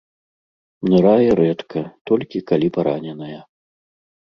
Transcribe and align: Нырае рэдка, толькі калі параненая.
Нырае 0.93 1.29
рэдка, 1.41 1.81
толькі 2.13 2.43
калі 2.51 2.67
параненая. 2.81 3.39